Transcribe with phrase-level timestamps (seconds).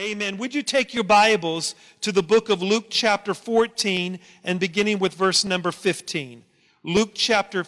[0.00, 0.38] Amen.
[0.38, 5.12] Would you take your Bibles to the book of Luke, chapter 14, and beginning with
[5.12, 6.42] verse number 15?
[6.82, 7.66] Luke, chapter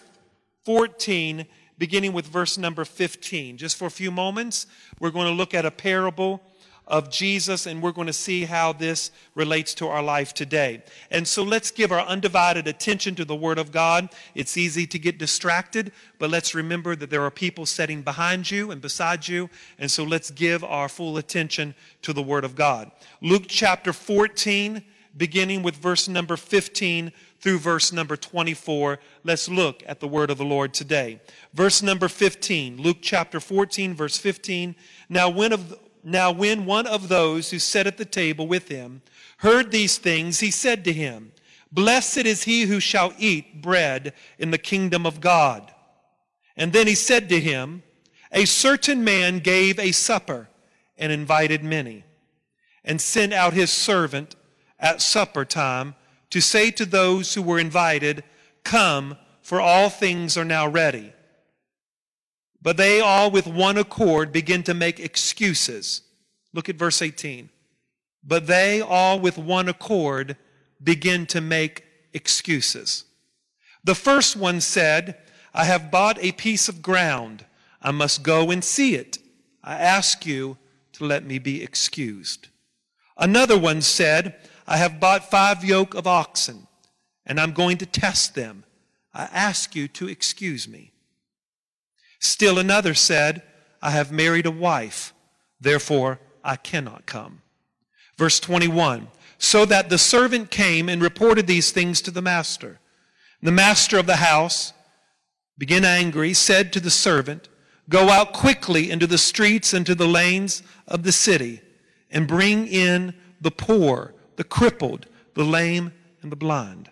[0.64, 1.44] 14,
[1.76, 3.58] beginning with verse number 15.
[3.58, 4.66] Just for a few moments,
[4.98, 6.40] we're going to look at a parable
[6.86, 10.82] of Jesus, and we're going to see how this relates to our life today.
[11.10, 14.08] And so let's give our undivided attention to the Word of God.
[14.34, 18.70] It's easy to get distracted, but let's remember that there are people sitting behind you
[18.70, 22.90] and beside you, and so let's give our full attention to the Word of God.
[23.20, 24.82] Luke chapter 14,
[25.16, 28.98] beginning with verse number 15 through verse number 24.
[29.24, 31.20] Let's look at the word of the Lord today.
[31.52, 34.76] Verse number 15, Luke chapter 14, verse 15.
[35.08, 39.02] Now, when of, now, when one of those who sat at the table with him
[39.38, 41.32] heard these things, he said to him,
[41.70, 45.72] Blessed is he who shall eat bread in the kingdom of God.
[46.56, 47.82] And then he said to him,
[48.30, 50.48] A certain man gave a supper
[50.98, 52.04] and invited many,
[52.84, 54.36] and sent out his servant
[54.78, 55.94] at supper time
[56.30, 58.24] to say to those who were invited,
[58.64, 61.12] Come, for all things are now ready.
[62.62, 66.02] But they all with one accord begin to make excuses.
[66.52, 67.50] Look at verse 18.
[68.22, 70.36] But they all with one accord
[70.82, 73.04] begin to make excuses.
[73.82, 75.18] The first one said,
[75.52, 77.44] I have bought a piece of ground.
[77.80, 79.18] I must go and see it.
[79.64, 80.56] I ask you
[80.92, 82.48] to let me be excused.
[83.16, 86.68] Another one said, I have bought five yoke of oxen,
[87.26, 88.64] and I'm going to test them.
[89.12, 90.91] I ask you to excuse me.
[92.22, 93.42] Still another said,
[93.82, 95.12] I have married a wife,
[95.60, 97.42] therefore I cannot come.
[98.16, 102.78] Verse 21 So that the servant came and reported these things to the master.
[103.42, 104.72] The master of the house,
[105.58, 107.48] being angry, said to the servant,
[107.88, 111.60] Go out quickly into the streets and to the lanes of the city,
[112.08, 115.92] and bring in the poor, the crippled, the lame,
[116.22, 116.88] and the blind.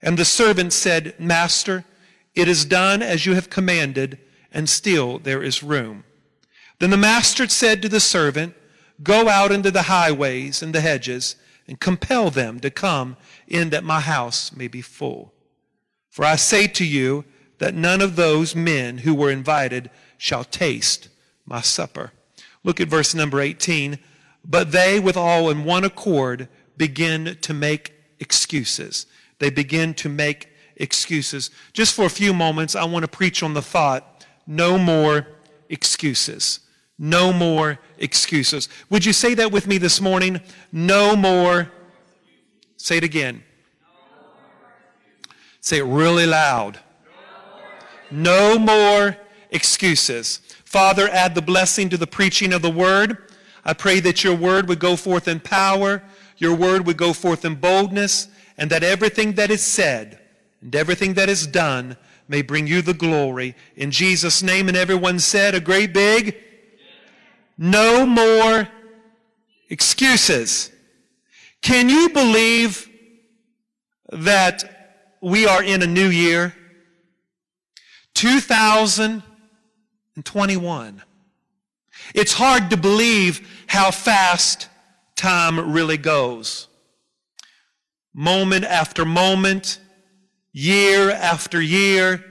[0.00, 1.84] And the servant said, Master,
[2.36, 4.20] it is done as you have commanded
[4.52, 6.04] and still there is room.
[6.78, 8.54] Then the master said to the servant,
[9.02, 11.36] Go out into the highways and the hedges
[11.66, 13.16] and compel them to come
[13.48, 15.32] in that my house may be full.
[16.10, 17.24] For I say to you
[17.58, 21.08] that none of those men who were invited shall taste
[21.46, 22.12] my supper.
[22.64, 23.98] Look at verse number 18.
[24.44, 29.06] But they, with all in one accord, begin to make excuses.
[29.38, 31.50] They begin to make excuses.
[31.72, 34.11] Just for a few moments, I want to preach on the thought
[34.46, 35.26] no more
[35.68, 36.60] excuses.
[36.98, 38.68] No more excuses.
[38.90, 40.40] Would you say that with me this morning?
[40.70, 41.70] No more.
[42.76, 43.42] Say it again.
[45.60, 46.78] Say it really loud.
[48.10, 49.16] No more
[49.50, 50.38] excuses.
[50.64, 53.18] Father, add the blessing to the preaching of the word.
[53.64, 56.02] I pray that your word would go forth in power,
[56.36, 60.18] your word would go forth in boldness, and that everything that is said
[60.60, 61.96] and everything that is done
[62.28, 63.54] may bring you the glory.
[63.76, 66.36] In Jesus' name, and everyone said a great big
[67.58, 68.68] no more
[69.68, 70.70] excuses.
[71.60, 72.88] Can you believe
[74.10, 76.54] that we are in a new year?
[78.14, 81.02] 2021.
[82.14, 84.68] It's hard to believe how fast
[85.16, 86.68] time really goes.
[88.12, 89.78] Moment after moment,
[90.52, 92.24] year after year,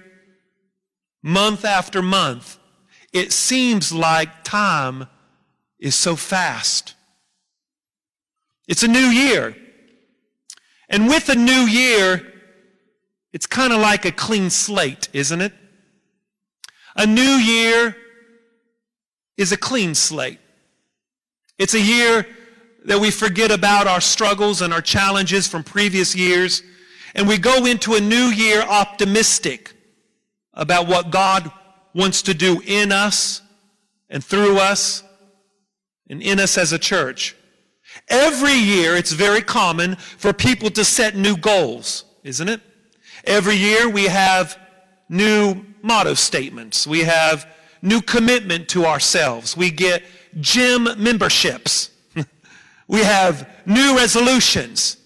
[1.23, 2.57] month after month,
[3.13, 5.07] it seems like time
[5.79, 6.95] is so fast.
[8.67, 9.55] It's a new year.
[10.89, 12.31] And with a new year,
[13.33, 15.53] it's kind of like a clean slate, isn't it?
[16.95, 17.95] A new year
[19.37, 20.39] is a clean slate.
[21.57, 22.27] It's a year
[22.85, 26.63] that we forget about our struggles and our challenges from previous years
[27.15, 29.73] and we go into a new year optimistic
[30.53, 31.51] about what God
[31.93, 33.41] wants to do in us
[34.09, 35.03] and through us
[36.09, 37.35] and in us as a church.
[38.07, 42.61] Every year, it's very common for people to set new goals, isn't it?
[43.25, 44.57] Every year, we have
[45.09, 46.87] new motto statements.
[46.87, 47.47] We have
[47.81, 49.57] new commitment to ourselves.
[49.57, 50.03] We get
[50.39, 51.91] gym memberships.
[52.87, 54.97] we have new resolutions.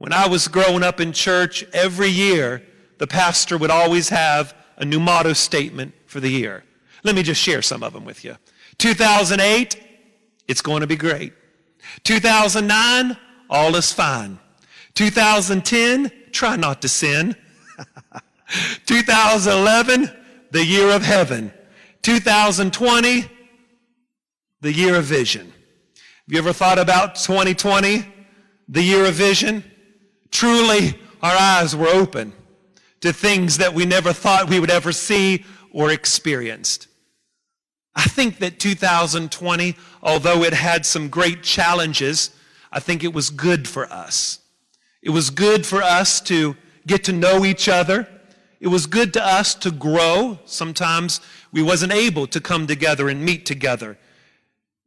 [0.00, 2.62] When I was growing up in church, every year
[2.96, 6.64] the pastor would always have a new motto statement for the year.
[7.04, 8.38] Let me just share some of them with you.
[8.78, 9.78] 2008,
[10.48, 11.34] it's going to be great.
[12.04, 13.14] 2009,
[13.50, 14.38] all is fine.
[14.94, 17.36] 2010, try not to sin.
[18.86, 20.10] 2011,
[20.50, 21.52] the year of heaven.
[22.00, 23.30] 2020,
[24.62, 25.44] the year of vision.
[25.94, 28.06] Have you ever thought about 2020,
[28.66, 29.62] the year of vision?
[30.30, 32.32] Truly, our eyes were open
[33.00, 36.86] to things that we never thought we would ever see or experienced.
[37.94, 42.30] I think that 2020, although it had some great challenges,
[42.72, 44.38] I think it was good for us.
[45.02, 46.56] It was good for us to
[46.86, 48.08] get to know each other.
[48.60, 50.38] It was good to us to grow.
[50.44, 51.20] Sometimes
[51.52, 53.98] we wasn't able to come together and meet together.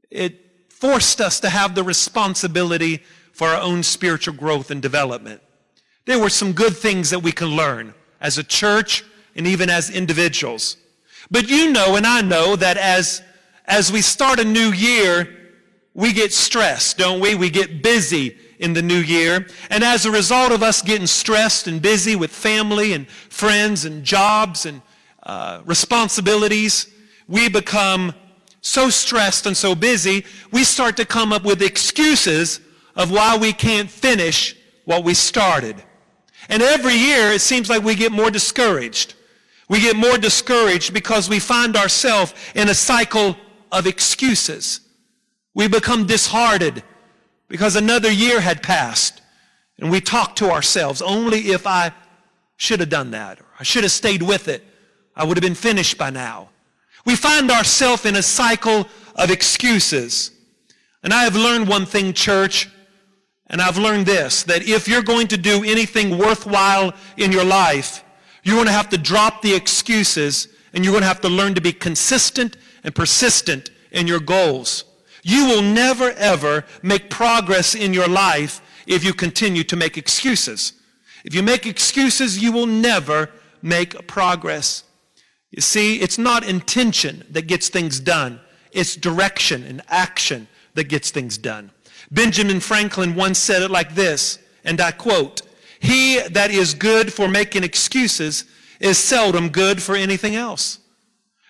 [0.10, 3.04] It forced us to have the responsibility
[3.34, 5.42] for our own spiritual growth and development.
[6.06, 9.04] There were some good things that we can learn as a church
[9.36, 10.78] and even as individuals.
[11.32, 13.22] But you know and I know that as,
[13.66, 15.28] as we start a new year,
[15.94, 17.36] we get stressed, don't we?
[17.36, 19.48] We get busy in the new year.
[19.70, 24.04] And as a result of us getting stressed and busy with family and friends and
[24.04, 24.82] jobs and
[25.24, 26.88] uh, responsibilities,
[27.28, 28.14] we become
[28.62, 32.60] so stressed and so busy, we start to come up with excuses
[32.96, 34.56] of why we can't finish
[34.86, 35.82] what we started.
[36.50, 39.16] And every year it seems like we get more discouraged.
[39.70, 43.38] We get more discouraged because we find ourselves in a cycle
[43.72, 44.82] of excuses.
[45.54, 46.84] We become disheartened
[47.48, 49.22] because another year had passed
[49.80, 51.92] and we talk to ourselves, only if I
[52.58, 54.64] should have done that or I should have stayed with it,
[55.16, 56.50] I would have been finished by now.
[57.06, 60.32] We find ourselves in a cycle of excuses.
[61.04, 62.70] And I have learned one thing, church,
[63.48, 68.04] and I've learned this, that if you're going to do anything worthwhile in your life,
[68.44, 71.54] you're going to have to drop the excuses and you're going to have to learn
[71.56, 74.86] to be consistent and persistent in your goals.
[75.24, 80.74] You will never ever make progress in your life if you continue to make excuses.
[81.24, 83.30] If you make excuses, you will never
[83.62, 84.84] make progress.
[85.52, 88.42] You see, it's not intention that gets things done.
[88.72, 91.72] It's direction and action that gets things done.
[92.12, 95.42] Benjamin Franklin once said it like this, and I quote,
[95.80, 98.46] He that is good for making excuses
[98.80, 100.80] is seldom good for anything else.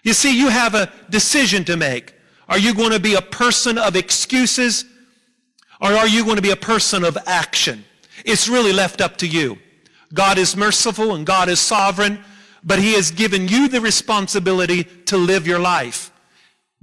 [0.04, 2.14] You see, you have a decision to make.
[2.50, 4.86] Are you going to be a person of excuses
[5.82, 7.86] or are you going to be a person of action?
[8.26, 9.58] It's really left up to you.
[10.14, 12.24] God is merciful and God is sovereign
[12.64, 16.12] but he has given you the responsibility to live your life.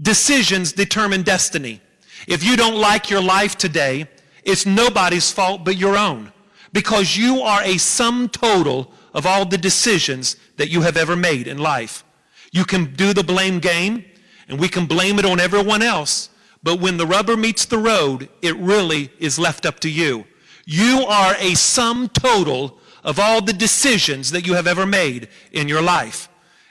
[0.01, 1.81] Decisions determine destiny.
[2.27, 4.07] If you don't like your life today,
[4.45, 6.33] it's nobody's fault but your own
[6.73, 11.49] because you are a sum total of all the decisions that you have ever made
[11.49, 12.05] in life.
[12.53, 14.05] You can do the blame game
[14.49, 16.31] and we can blame it on everyone else,
[16.63, 20.27] but when the rubber meets the road, it really is left up to you.
[20.67, 25.69] You are a sum total of all the decisions that you have ever made in
[25.69, 26.29] your life.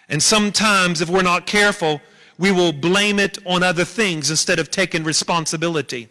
[0.08, 2.02] And sometimes, if we're not careful,
[2.40, 6.08] we will blame it on other things instead of taking responsibility.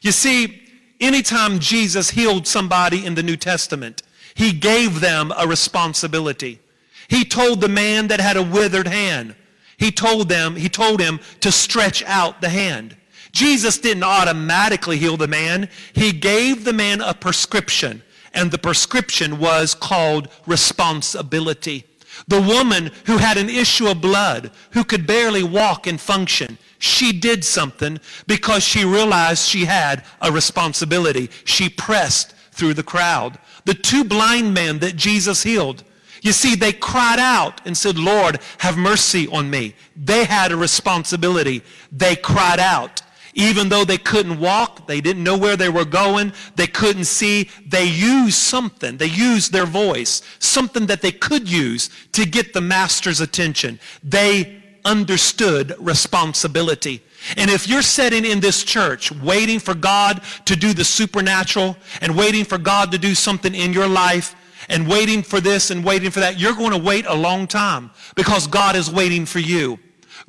[0.00, 0.62] You see,
[1.00, 4.02] anytime Jesus healed somebody in the New Testament,
[4.34, 6.60] he gave them a responsibility.
[7.08, 9.34] He told the man that had a withered hand,
[9.76, 12.96] he told them, he told him to stretch out the hand.
[13.32, 15.68] Jesus didn't automatically heal the man.
[15.92, 18.00] He gave the man a prescription
[18.32, 21.84] and the prescription was called responsibility.
[22.28, 27.12] The woman who had an issue of blood, who could barely walk and function, she
[27.12, 31.30] did something because she realized she had a responsibility.
[31.44, 33.38] She pressed through the crowd.
[33.64, 35.82] The two blind men that Jesus healed,
[36.24, 39.74] you see, they cried out and said, Lord, have mercy on me.
[39.94, 41.62] They had a responsibility.
[41.92, 43.02] They cried out.
[43.34, 47.50] Even though they couldn't walk, they didn't know where they were going, they couldn't see,
[47.66, 48.96] they used something.
[48.96, 53.80] They used their voice, something that they could use to get the master's attention.
[54.02, 57.02] They understood responsibility.
[57.36, 62.16] And if you're sitting in this church waiting for God to do the supernatural and
[62.16, 64.36] waiting for God to do something in your life
[64.68, 67.90] and waiting for this and waiting for that, you're going to wait a long time
[68.14, 69.78] because God is waiting for you.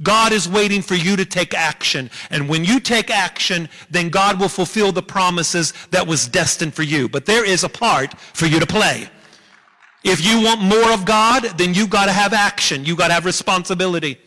[0.04, 2.10] God is waiting for you to take action.
[2.30, 6.84] And when you take action, then God will fulfill the promises that was destined for
[6.84, 7.08] you.
[7.08, 9.10] But there is a part for you to play.
[10.04, 12.86] If you want more of God, then you got to have action.
[12.86, 14.20] You got to have responsibility.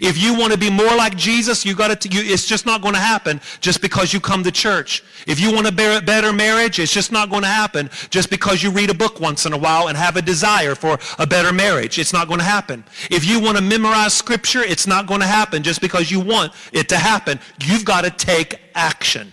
[0.00, 2.82] If you want to be more like Jesus, you got to, you, it's just not
[2.82, 5.04] going to happen just because you come to church.
[5.26, 8.28] If you want to bear a better marriage, it's just not going to happen just
[8.28, 11.26] because you read a book once in a while and have a desire for a
[11.26, 11.98] better marriage.
[11.98, 12.84] It's not going to happen.
[13.10, 16.52] If you want to memorize scripture, it's not going to happen just because you want
[16.72, 17.38] it to happen.
[17.62, 19.32] You've got to take action.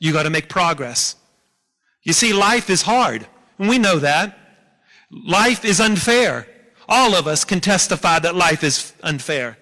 [0.00, 1.16] You got to make progress.
[2.02, 3.26] You see, life is hard.
[3.58, 4.38] And we know that.
[5.10, 6.46] Life is unfair.
[6.88, 9.58] All of us can testify that life is unfair.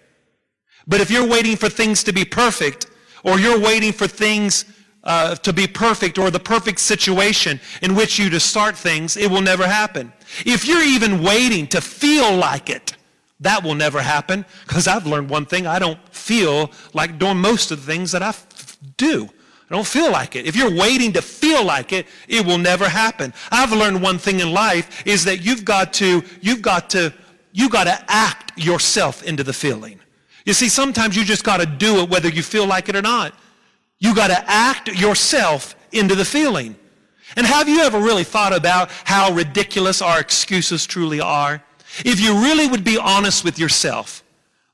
[0.87, 2.87] But if you're waiting for things to be perfect,
[3.25, 4.65] or you're waiting for things
[5.03, 9.31] uh, to be perfect or the perfect situation in which you to start things, it
[9.31, 10.13] will never happen.
[10.45, 12.97] If you're even waiting to feel like it,
[13.41, 15.67] that will never happen because I've learned one thing.
[15.67, 19.29] I don't feel like doing most of the things that I f- do.
[19.69, 20.47] I don't feel like it.
[20.47, 23.35] If you're waiting to feel like it, it will never happen.
[23.51, 27.13] I've learned one thing in life is that you've got to, you've got to,
[27.53, 29.99] you got to act yourself into the feeling.
[30.45, 33.03] You see, sometimes you just got to do it whether you feel like it or
[33.03, 33.35] not.
[33.99, 36.77] You got to act yourself into the feeling.
[37.37, 41.61] And have you ever really thought about how ridiculous our excuses truly are?
[42.05, 44.23] If you really would be honest with yourself,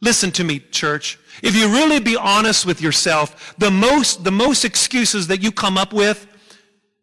[0.03, 1.19] listen to me, church.
[1.43, 5.79] If you really be honest with yourself, the most, the most excuses that you come
[5.79, 6.27] up with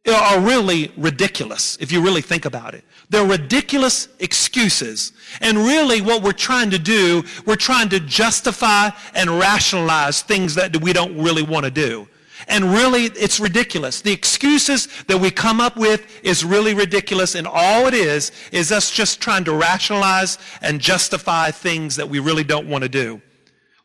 [0.07, 2.83] are really ridiculous, if you really think about it.
[3.09, 5.13] They're ridiculous excuses.
[5.41, 10.79] And really what we're trying to do, we're trying to justify and rationalize things that
[10.81, 12.07] we don't really want to do.
[12.47, 14.01] And really, it's ridiculous.
[14.01, 18.71] The excuses that we come up with is really ridiculous, and all it is is
[18.71, 23.21] us just trying to rationalize and justify things that we really don't want to do.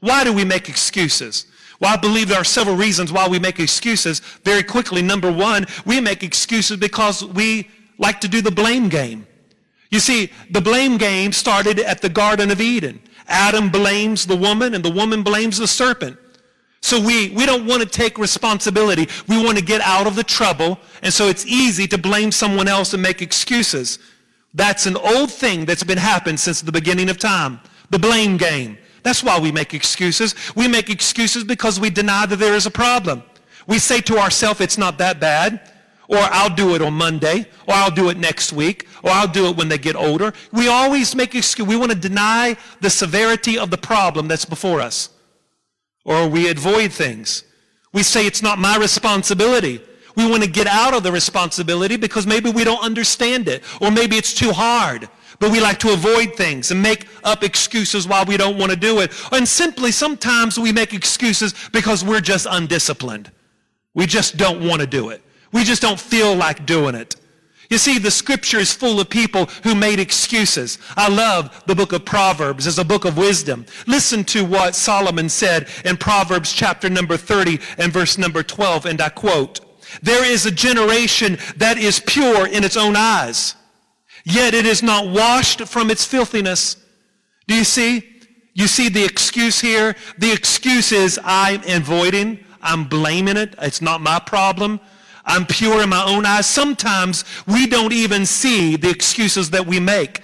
[0.00, 1.46] Why do we make excuses?
[1.80, 4.20] Well, I believe there are several reasons why we make excuses.
[4.44, 9.26] Very quickly, number one, we make excuses because we like to do the blame game.
[9.90, 13.00] You see, the blame game started at the Garden of Eden.
[13.28, 16.18] Adam blames the woman, and the woman blames the serpent.
[16.80, 19.08] So we, we don't want to take responsibility.
[19.26, 20.78] We want to get out of the trouble.
[21.02, 23.98] And so it's easy to blame someone else and make excuses.
[24.52, 27.60] That's an old thing that's been happening since the beginning of time.
[27.88, 28.76] The blame game.
[29.04, 30.34] That's why we make excuses.
[30.56, 33.22] We make excuses because we deny that there is a problem.
[33.68, 35.70] We say to ourselves, it's not that bad.
[36.08, 37.46] Or I'll do it on Monday.
[37.68, 38.88] Or I'll do it next week.
[39.04, 40.32] Or I'll do it when they get older.
[40.52, 41.68] We always make excuses.
[41.68, 45.10] We want to deny the severity of the problem that's before us
[46.04, 47.44] or we avoid things.
[47.92, 49.80] We say it's not my responsibility.
[50.16, 53.90] We want to get out of the responsibility because maybe we don't understand it or
[53.90, 55.08] maybe it's too hard.
[55.38, 58.76] But we like to avoid things and make up excuses why we don't want to
[58.76, 59.12] do it.
[59.32, 63.30] And simply sometimes we make excuses because we're just undisciplined.
[63.94, 65.22] We just don't want to do it.
[65.52, 67.16] We just don't feel like doing it.
[67.70, 70.78] You see, the scripture is full of people who made excuses.
[70.96, 73.64] I love the book of Proverbs as a book of wisdom.
[73.86, 79.00] Listen to what Solomon said in Proverbs chapter number 30 and verse number 12, and
[79.00, 79.60] I quote,
[80.02, 83.54] There is a generation that is pure in its own eyes,
[84.24, 86.76] yet it is not washed from its filthiness.
[87.46, 88.10] Do you see?
[88.54, 89.96] You see the excuse here?
[90.18, 94.80] The excuse is I'm avoiding, I'm blaming it, it's not my problem.
[95.26, 96.46] I'm pure in my own eyes.
[96.46, 100.22] Sometimes we don't even see the excuses that we make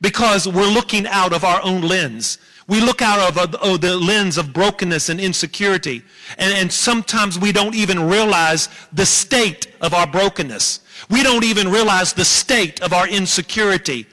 [0.00, 2.38] because we're looking out of our own lens.
[2.68, 6.02] We look out of the lens of brokenness and insecurity.
[6.38, 10.80] And, and sometimes we don't even realize the state of our brokenness.
[11.10, 14.06] We don't even realize the state of our insecurity.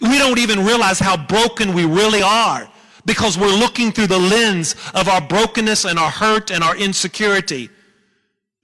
[0.00, 2.68] We don't even realize how broken we really are
[3.06, 7.70] because we're looking through the lens of our brokenness and our hurt and our insecurity.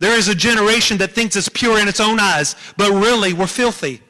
[0.01, 3.47] There is a generation that thinks it's pure in its own eyes, but really we're
[3.47, 4.01] filthy.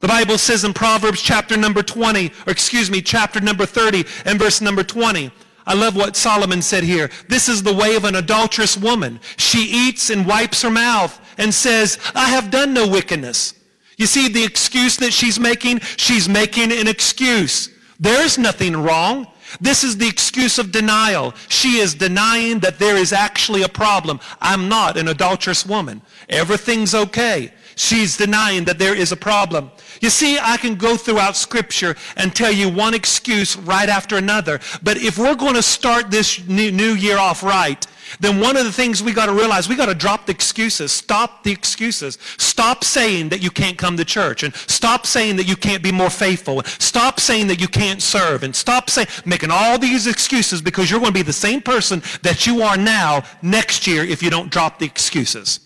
[0.00, 4.38] The Bible says in Proverbs chapter number 20, or excuse me, chapter number 30 and
[4.38, 5.30] verse number 20.
[5.66, 7.10] I love what Solomon said here.
[7.28, 9.18] This is the way of an adulterous woman.
[9.36, 13.54] She eats and wipes her mouth and says, I have done no wickedness.
[13.96, 15.80] You see the excuse that she's making?
[15.96, 17.70] She's making an excuse.
[17.98, 19.26] There's nothing wrong.
[19.60, 21.32] This is the excuse of denial.
[21.48, 24.20] She is denying that there is actually a problem.
[24.40, 26.02] I'm not an adulterous woman.
[26.28, 27.52] Everything's okay.
[27.76, 29.70] She's denying that there is a problem.
[30.00, 34.60] You see, I can go throughout scripture and tell you one excuse right after another.
[34.82, 37.86] But if we're going to start this new year off right,
[38.20, 40.90] then one of the things we got to realize, we got to drop the excuses.
[40.90, 42.16] Stop the excuses.
[42.38, 45.92] Stop saying that you can't come to church and stop saying that you can't be
[45.92, 46.60] more faithful.
[46.60, 50.90] and Stop saying that you can't serve and stop saying, making all these excuses because
[50.90, 54.30] you're going to be the same person that you are now next year if you
[54.30, 55.65] don't drop the excuses.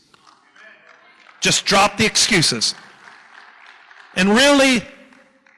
[1.40, 2.74] Just drop the excuses.
[4.16, 4.82] And really,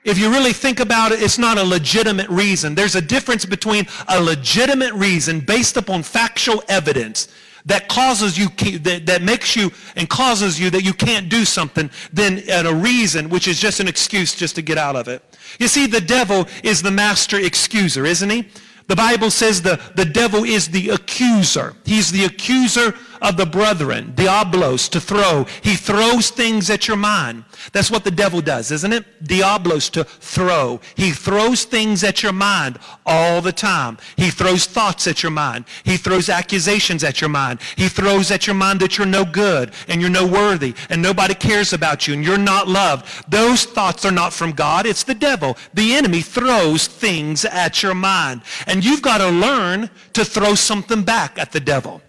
[0.05, 2.75] if you really think about it, it's not a legitimate reason.
[2.75, 7.29] There's a difference between a legitimate reason based upon factual evidence
[7.67, 8.49] that causes you,
[8.81, 12.75] that, that makes you and causes you that you can't do something than at a
[12.75, 15.23] reason which is just an excuse just to get out of it.
[15.61, 18.49] You see, the devil is the master excuser, isn't he?
[18.89, 21.75] The Bible says the, the devil is the accuser.
[21.85, 25.47] He's the accuser of the brethren, diablos, to throw.
[25.63, 27.45] He throws things at your mind.
[27.73, 29.25] That's what the devil does, isn't it?
[29.25, 30.81] Diablos, to throw.
[30.97, 33.99] He throws things at your mind all the time.
[34.17, 35.65] He throws thoughts at your mind.
[35.85, 37.61] He throws accusations at your mind.
[37.77, 41.35] He throws at your mind that you're no good and you're no worthy and nobody
[41.35, 43.31] cares about you and you're not loved.
[43.31, 44.85] Those thoughts are not from God.
[44.85, 45.57] It's the devil.
[45.73, 48.43] The enemy throws things at your mind.
[48.67, 52.03] And you've got to learn to throw something back at the devil.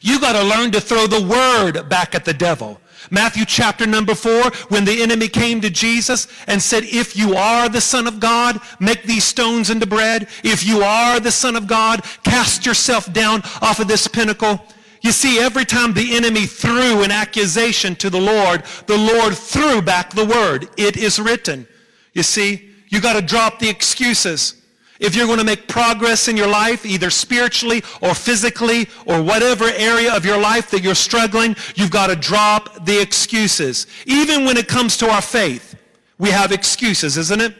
[0.00, 2.80] You got to learn to throw the word back at the devil.
[3.10, 7.68] Matthew chapter number four, when the enemy came to Jesus and said, if you are
[7.68, 10.28] the son of God, make these stones into bread.
[10.44, 14.60] If you are the son of God, cast yourself down off of this pinnacle.
[15.00, 19.80] You see, every time the enemy threw an accusation to the Lord, the Lord threw
[19.80, 20.68] back the word.
[20.76, 21.66] It is written.
[22.12, 24.57] You see, you got to drop the excuses.
[25.00, 29.66] If you're going to make progress in your life, either spiritually or physically or whatever
[29.66, 33.86] area of your life that you're struggling, you've got to drop the excuses.
[34.06, 35.76] Even when it comes to our faith,
[36.18, 37.54] we have excuses, isn't it?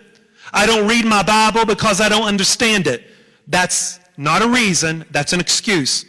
[0.53, 3.05] I don't read my Bible because I don't understand it.
[3.47, 5.05] That's not a reason.
[5.11, 6.05] That's an excuse.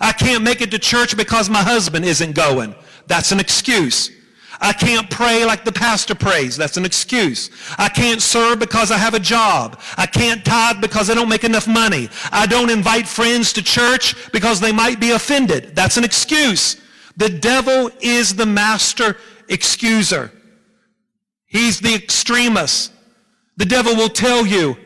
[0.00, 2.74] I can't make it to church because my husband isn't going.
[3.08, 4.10] That's an excuse.
[4.62, 6.56] I can't pray like the pastor prays.
[6.56, 7.50] That's an excuse.
[7.78, 9.80] I can't serve because I have a job.
[9.96, 12.08] I can't tithe because I don't make enough money.
[12.30, 15.74] I don't invite friends to church because they might be offended.
[15.74, 16.80] That's an excuse.
[17.16, 19.16] The devil is the master
[19.48, 20.30] excuser.
[21.46, 22.92] He's the extremist.
[23.56, 24.76] The devil will tell you,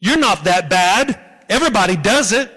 [0.00, 1.18] you're not that bad.
[1.48, 2.50] Everybody does it.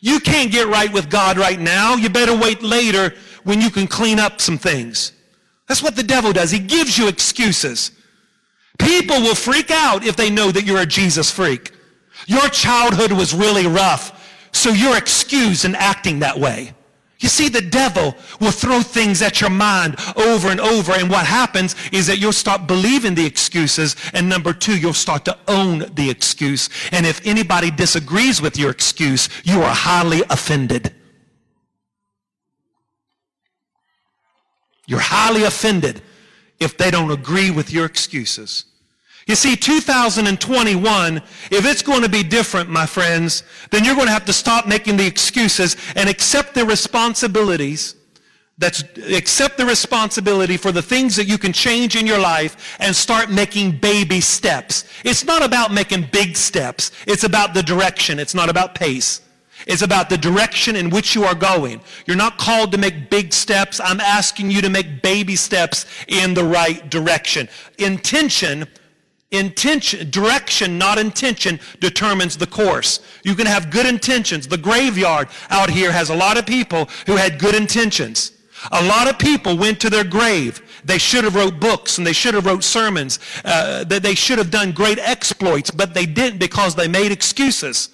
[0.00, 1.94] You can't get right with God right now.
[1.94, 3.14] You better wait later
[3.44, 5.12] when you can clean up some things.
[5.68, 6.50] That's what the devil does.
[6.50, 7.92] He gives you excuses.
[8.78, 11.72] People will freak out if they know that you're a Jesus freak.
[12.26, 16.72] Your childhood was really rough, so you're excused in acting that way.
[17.20, 21.24] You see, the devil will throw things at your mind over and over, and what
[21.24, 25.84] happens is that you'll start believing the excuses, and number two, you'll start to own
[25.94, 26.68] the excuse.
[26.90, 30.92] And if anybody disagrees with your excuse, you are highly offended.
[34.86, 36.02] You're highly offended
[36.58, 38.64] if they don't agree with your excuses.
[39.26, 44.12] You see, 2021, if it's going to be different, my friends, then you're going to
[44.12, 47.94] have to stop making the excuses and accept the responsibilities.
[48.58, 52.94] That's accept the responsibility for the things that you can change in your life and
[52.94, 54.84] start making baby steps.
[55.04, 56.90] It's not about making big steps.
[57.06, 58.18] It's about the direction.
[58.18, 59.20] It's not about pace.
[59.66, 61.80] It's about the direction in which you are going.
[62.06, 63.80] You're not called to make big steps.
[63.82, 67.48] I'm asking you to make baby steps in the right direction.
[67.78, 68.66] Intention,
[69.30, 73.00] intention, direction, not intention, determines the course.
[73.24, 74.46] You can have good intentions.
[74.46, 78.32] The graveyard out here has a lot of people who had good intentions.
[78.70, 80.62] A lot of people went to their grave.
[80.84, 83.18] They should have wrote books and they should have wrote sermons.
[83.44, 87.88] Uh, they should have done great exploits, but they didn't because they made excuses.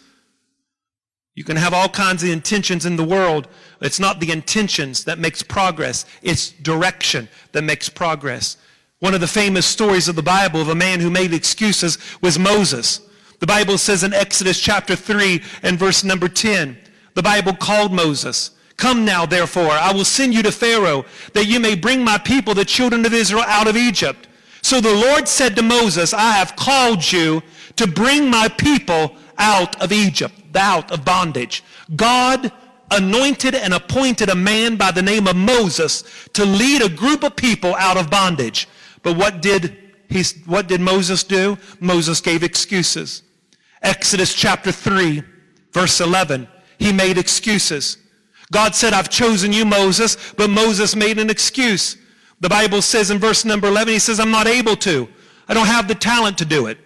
[1.39, 3.47] You can have all kinds of intentions in the world.
[3.81, 6.05] It's not the intentions that makes progress.
[6.21, 8.57] It's direction that makes progress.
[8.99, 12.41] One of the famous stories of the Bible of a man who made excuses was
[12.41, 13.03] Moses.
[13.39, 16.77] The Bible says in Exodus chapter 3 and verse number 10,
[17.15, 21.61] the Bible called Moses, Come now, therefore, I will send you to Pharaoh, that you
[21.61, 24.27] may bring my people, the children of Israel, out of Egypt.
[24.63, 27.45] So the Lord said to Moses, I have called you
[27.77, 31.65] to bring my people out of Egypt out of bondage.
[31.97, 32.53] God
[32.91, 37.37] anointed and appointed a man by the name of Moses to lead a group of
[37.37, 38.69] people out of bondage.
[39.03, 39.77] But what did
[40.09, 41.57] he, what did Moses do?
[41.81, 43.23] Moses gave excuses.
[43.83, 45.23] Exodus chapter 3,
[45.73, 46.49] verse 11.
[46.79, 47.99] He made excuses.
[48.51, 51.99] God said, I've chosen you, Moses, but Moses made an excuse.
[52.41, 55.07] The Bible says in verse number 11, he says, I'm not able to.
[55.47, 56.79] I don't have the talent to do it.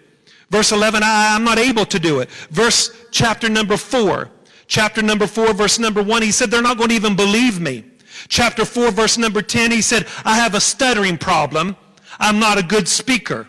[0.49, 2.29] Verse 11, I, am not able to do it.
[2.49, 4.29] Verse chapter number 4.
[4.67, 7.83] Chapter number 4, verse number 1, he said, they're not going to even believe me.
[8.27, 11.75] Chapter 4, verse number 10, he said, I have a stuttering problem.
[12.19, 13.47] I'm not a good speaker.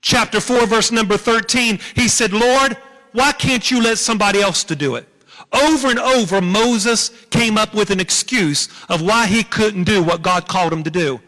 [0.00, 2.76] Chapter 4, verse number 13, he said, Lord,
[3.12, 5.06] why can't you let somebody else to do it?
[5.52, 10.22] Over and over, Moses came up with an excuse of why he couldn't do what
[10.22, 11.20] God called him to do.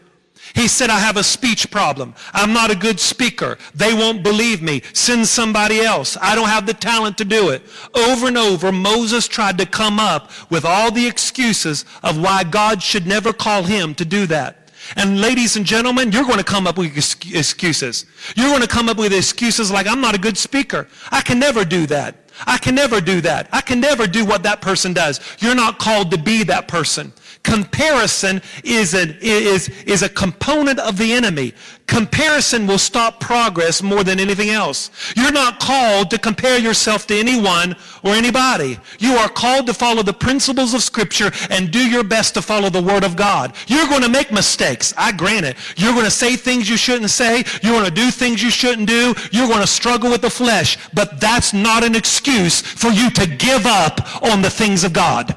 [0.53, 2.13] He said, I have a speech problem.
[2.31, 3.57] I'm not a good speaker.
[3.73, 4.83] They won't believe me.
[4.93, 6.15] Send somebody else.
[6.21, 7.63] I don't have the talent to do it.
[7.95, 12.83] Over and over, Moses tried to come up with all the excuses of why God
[12.83, 14.69] should never call him to do that.
[14.95, 18.05] And ladies and gentlemen, you're going to come up with excuses.
[18.35, 20.87] You're going to come up with excuses like, I'm not a good speaker.
[21.11, 22.15] I can never do that.
[22.45, 23.47] I can never do that.
[23.51, 25.19] I can never do what that person does.
[25.39, 27.13] You're not called to be that person.
[27.43, 31.53] Comparison is, an, is, is a component of the enemy.
[31.87, 34.89] Comparison will stop progress more than anything else.
[35.15, 38.79] You're not called to compare yourself to anyone or anybody.
[38.99, 42.69] You are called to follow the principles of Scripture and do your best to follow
[42.69, 43.53] the Word of God.
[43.67, 44.93] You're going to make mistakes.
[44.97, 45.57] I grant it.
[45.75, 47.43] You're going to say things you shouldn't say.
[47.61, 49.13] You're going to do things you shouldn't do.
[49.31, 50.77] You're going to struggle with the flesh.
[50.93, 55.35] But that's not an excuse for you to give up on the things of God.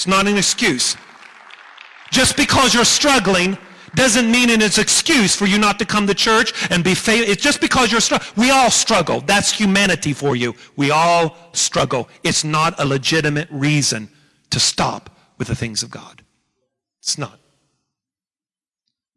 [0.00, 0.96] It's not an excuse.
[2.10, 3.58] Just because you're struggling
[3.94, 7.30] doesn't mean it's an excuse for you not to come to church and be faithful.
[7.30, 8.32] It's just because you're struggling.
[8.34, 9.20] We all struggle.
[9.20, 10.54] That's humanity for you.
[10.74, 12.08] We all struggle.
[12.24, 14.08] It's not a legitimate reason
[14.48, 16.24] to stop with the things of God.
[17.00, 17.38] It's not.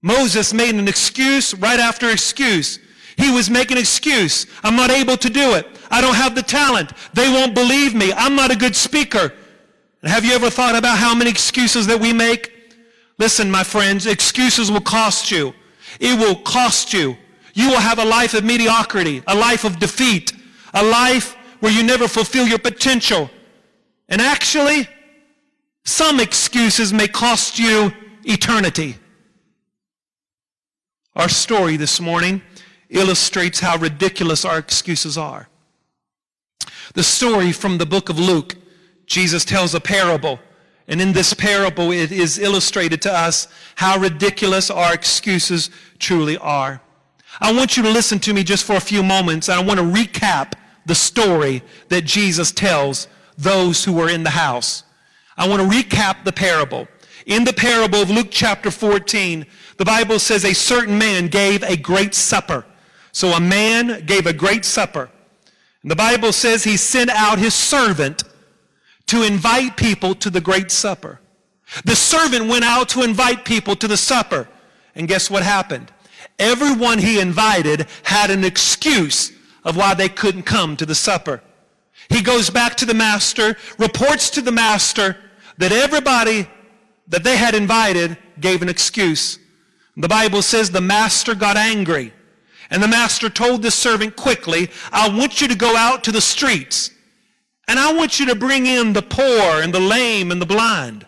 [0.01, 2.77] Moses made an excuse right after excuse.
[3.17, 4.47] He was making excuse.
[4.63, 5.65] I'm not able to do it.
[5.89, 6.91] I don't have the talent.
[7.13, 8.11] They won't believe me.
[8.11, 9.31] I'm not a good speaker.
[10.03, 12.51] And have you ever thought about how many excuses that we make?
[13.17, 15.53] Listen, my friends, excuses will cost you.
[15.99, 17.17] It will cost you.
[17.53, 20.33] You will have a life of mediocrity, a life of defeat,
[20.73, 23.29] a life where you never fulfill your potential.
[24.09, 24.89] And actually,
[25.85, 27.93] some excuses may cost you
[28.25, 28.97] eternity.
[31.15, 32.41] Our story this morning
[32.89, 35.47] illustrates how ridiculous our excuses are.
[36.93, 38.55] The story from the book of Luke
[39.13, 40.39] Jesus tells a parable.
[40.87, 46.81] And in this parable, it is illustrated to us how ridiculous our excuses truly are.
[47.39, 49.49] I want you to listen to me just for a few moments.
[49.49, 50.53] I want to recap
[50.87, 54.83] the story that Jesus tells those who were in the house.
[55.37, 56.87] I want to recap the parable.
[57.27, 59.45] In the parable of Luke chapter 14,
[59.77, 62.65] the Bible says a certain man gave a great supper.
[63.11, 65.11] So a man gave a great supper.
[65.83, 68.23] And the Bible says he sent out his servant
[69.07, 71.19] to invite people to the great supper.
[71.85, 74.47] The servant went out to invite people to the supper.
[74.95, 75.91] And guess what happened?
[76.39, 79.31] Everyone he invited had an excuse
[79.63, 81.41] of why they couldn't come to the supper.
[82.09, 85.17] He goes back to the master, reports to the master
[85.57, 86.47] that everybody
[87.07, 89.39] that they had invited gave an excuse.
[89.95, 92.13] The Bible says the master got angry.
[92.69, 96.21] And the master told the servant quickly, I want you to go out to the
[96.21, 96.91] streets
[97.67, 101.05] and I want you to bring in the poor and the lame and the blind.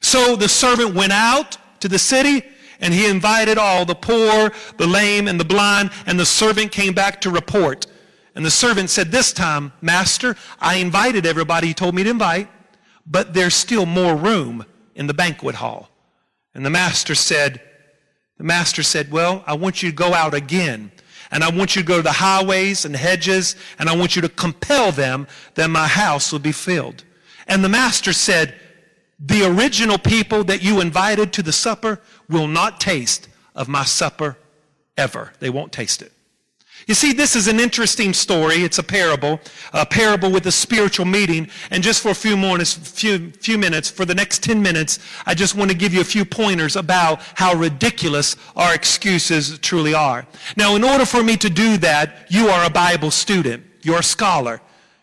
[0.00, 2.42] So the servant went out to the city
[2.80, 6.92] and he invited all the poor, the lame, and the blind, and the servant came
[6.92, 7.86] back to report.
[8.34, 12.48] And the servant said, This time, Master, I invited everybody you told me to invite,
[13.06, 15.90] but there's still more room in the banquet hall.
[16.54, 17.60] And the master said,
[18.36, 20.90] The master said, Well, I want you to go out again
[21.32, 24.22] and I want you to go to the highways and hedges, and I want you
[24.22, 27.02] to compel them that my house will be filled.
[27.48, 28.54] And the master said,
[29.18, 34.36] the original people that you invited to the supper will not taste of my supper
[34.96, 35.32] ever.
[35.38, 36.12] They won't taste it.
[36.86, 38.56] You see, this is an interesting story.
[38.56, 39.40] It's a parable,
[39.72, 41.48] a parable with a spiritual meaning.
[41.70, 45.34] And just for a few more, few, few minutes, for the next 10 minutes, I
[45.34, 50.26] just want to give you a few pointers about how ridiculous our excuses truly are.
[50.56, 53.64] Now, in order for me to do that, you are a Bible student.
[53.82, 54.60] You're a scholar.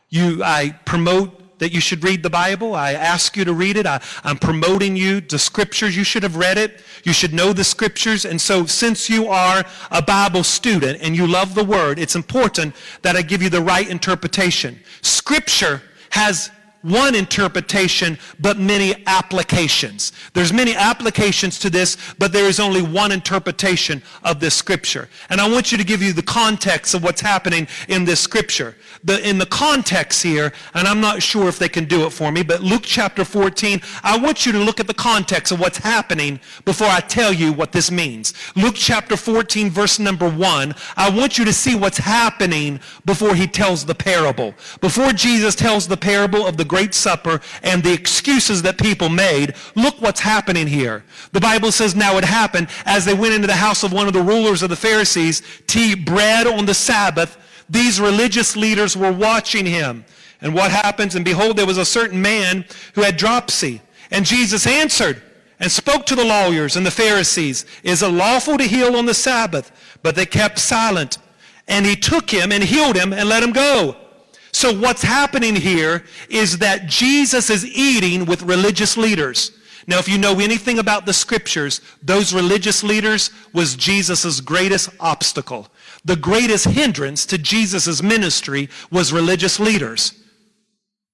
[0.09, 2.73] You, I promote that you should read the Bible.
[2.73, 3.85] I ask you to read it.
[3.85, 5.95] I, am promoting you the scriptures.
[5.95, 6.81] You should have read it.
[7.03, 8.25] You should know the scriptures.
[8.25, 12.75] And so since you are a Bible student and you love the word, it's important
[13.03, 14.79] that I give you the right interpretation.
[15.01, 20.13] Scripture has one interpretation, but many applications.
[20.33, 25.09] There's many applications to this, but there is only one interpretation of this scripture.
[25.29, 28.75] And I want you to give you the context of what's happening in this scripture.
[29.03, 32.31] The, in the context here, and I'm not sure if they can do it for
[32.31, 35.77] me, but Luke chapter 14, I want you to look at the context of what's
[35.77, 38.33] happening before I tell you what this means.
[38.55, 43.47] Luke chapter 14, verse number 1, I want you to see what's happening before he
[43.47, 44.53] tells the parable.
[44.81, 49.55] Before Jesus tells the parable of the Great Supper and the excuses that people made,
[49.75, 51.03] look what's happening here.
[51.34, 54.13] The Bible says, now it happened as they went into the house of one of
[54.13, 57.38] the rulers of the Pharisees to eat bread on the Sabbath.
[57.69, 60.05] These religious leaders were watching him.
[60.41, 61.15] And what happens?
[61.15, 63.82] And behold, there was a certain man who had dropsy.
[64.12, 65.21] And Jesus answered
[65.60, 69.13] and spoke to the lawyers and the Pharisees, Is it lawful to heal on the
[69.13, 69.71] Sabbath?
[70.01, 71.17] But they kept silent.
[71.67, 73.95] And he took him and healed him and let him go.
[74.59, 79.53] So what's happening here is that Jesus is eating with religious leaders.
[79.87, 85.69] Now, if you know anything about the scriptures, those religious leaders was Jesus' greatest obstacle.
[86.03, 90.11] The greatest hindrance to Jesus' ministry was religious leaders.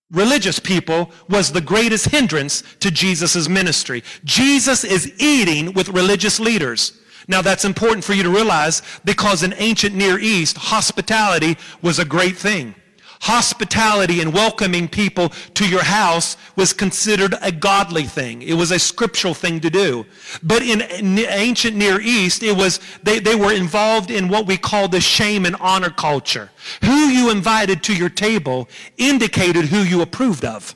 [0.09, 4.03] Religious people was the greatest hindrance to Jesus' ministry.
[4.23, 6.99] Jesus is eating with religious leaders.
[7.27, 12.05] Now that's important for you to realize because in ancient Near East, hospitality was a
[12.05, 12.73] great thing.
[13.21, 18.41] Hospitality and welcoming people to your house was considered a godly thing.
[18.41, 20.05] It was a scriptural thing to do.
[20.43, 20.81] But in
[21.19, 25.45] ancient Near East, it was, they, they were involved in what we call the shame
[25.45, 26.51] and honor culture.
[26.83, 30.75] Who you invited to your table indicated who you approved of.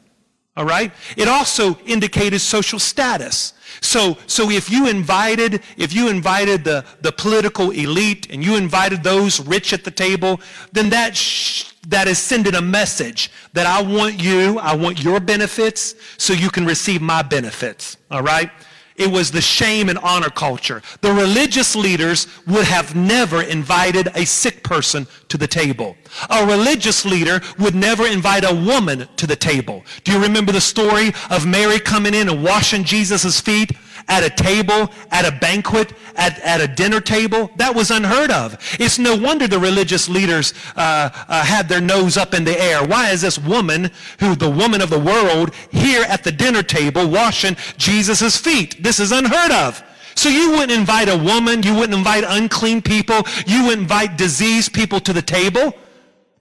[0.58, 0.92] All right?
[1.16, 3.54] It also indicated social status.
[3.82, 9.04] So, so if you invited, if you invited the, the political elite and you invited
[9.04, 13.82] those rich at the table, then that, sh- that is sending a message that I
[13.82, 17.98] want you, I want your benefits so you can receive my benefits.
[18.12, 18.52] All right?
[19.00, 20.82] It was the shame and honor culture.
[21.00, 25.96] The religious leaders would have never invited a sick person to the table.
[26.30, 29.86] A religious leader would never invite a woman to the table.
[30.04, 33.72] Do you remember the story of Mary coming in and washing Jesus' feet?
[34.10, 37.50] At a table, at a banquet, at, at a dinner table.
[37.56, 38.58] That was unheard of.
[38.80, 42.86] It's no wonder the religious leaders uh, uh, had their nose up in the air.
[42.86, 47.08] Why is this woman, who the woman of the world, here at the dinner table
[47.08, 48.84] washing Jesus' feet?
[48.84, 49.82] This is unheard of.
[50.16, 54.74] So you wouldn't invite a woman, you wouldn't invite unclean people, you wouldn't invite diseased
[54.74, 55.74] people to the table.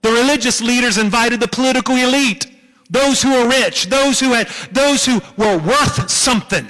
[0.01, 2.47] The religious leaders invited the political elite,
[2.89, 6.69] those who were rich, those who had, those who were worth something.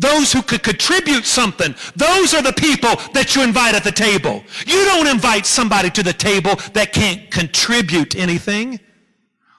[0.00, 1.74] Those who could contribute something.
[1.94, 4.42] Those are the people that you invite at the table.
[4.66, 8.80] You don't invite somebody to the table that can't contribute anything.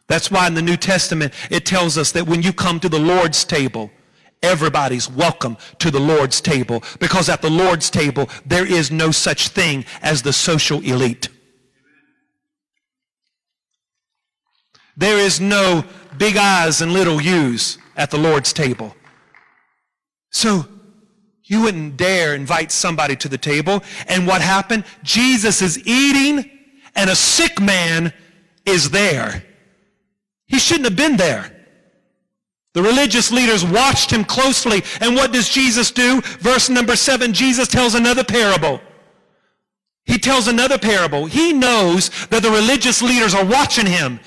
[0.08, 2.98] That's why in the New Testament it tells us that when you come to the
[2.98, 3.92] Lord's table,
[4.42, 9.50] everybody's welcome to the Lord's table because at the Lord's table there is no such
[9.50, 11.30] thing as the social elite.
[14.98, 15.86] There is no
[16.18, 18.96] big eyes and little U's at the Lord's table.
[20.32, 20.66] So
[21.44, 23.84] you wouldn't dare invite somebody to the table.
[24.08, 24.86] And what happened?
[25.04, 26.50] Jesus is eating
[26.96, 28.14] and a sick man
[28.66, 29.44] is there.
[30.48, 31.58] He shouldn't have been there.
[32.74, 34.82] The religious leaders watched him closely.
[35.02, 36.22] And what does Jesus do?
[36.22, 38.80] Verse number seven, Jesus tells another parable.
[40.06, 41.26] He tells another parable.
[41.26, 44.20] He knows that the religious leaders are watching him.